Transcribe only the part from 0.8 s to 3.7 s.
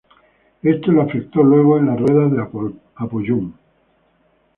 lo afectó luego en las ruedas de Apollon.